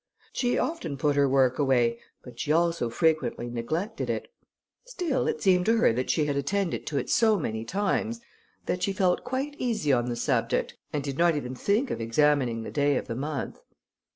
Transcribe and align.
She 0.33 0.57
often 0.57 0.97
put 0.97 1.15
her 1.15 1.29
work 1.29 1.59
away, 1.59 1.99
but 2.23 2.39
she 2.39 2.51
also 2.51 2.89
frequently 2.89 3.51
neglected 3.51 4.09
it: 4.09 4.29
still 4.83 5.27
it 5.27 5.43
seemed 5.43 5.67
to 5.67 5.77
her 5.77 5.93
that 5.93 6.09
she 6.09 6.25
had 6.25 6.35
attended 6.35 6.87
to 6.87 6.97
it 6.97 7.07
so 7.07 7.37
many 7.37 7.63
times, 7.63 8.19
that 8.65 8.81
she 8.81 8.93
felt 8.93 9.23
quite 9.23 9.55
easy 9.59 9.93
on 9.93 10.05
the 10.07 10.15
subject, 10.15 10.75
and 10.91 11.03
did 11.03 11.19
not 11.19 11.35
even 11.35 11.53
think 11.53 11.91
of 11.91 12.01
examining 12.01 12.63
the 12.63 12.71
day 12.71 12.97
of 12.97 13.05
the 13.05 13.15
month. 13.15 13.61